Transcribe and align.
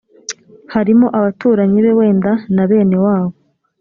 harimo 0.73 1.05
abaturanyi 1.17 1.77
be 1.85 1.91
wenda 1.99 2.31
na 2.55 2.63
bene 2.69 2.97
wabo 3.05 3.35